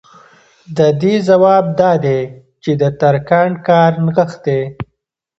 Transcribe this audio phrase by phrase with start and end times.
[0.77, 2.19] د دې ځواب دا دی
[2.63, 4.61] چې د ترکاڼ کار نغښتی